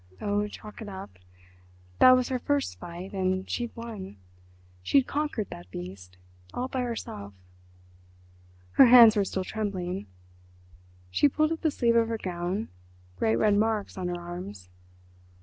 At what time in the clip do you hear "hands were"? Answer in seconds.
8.87-9.23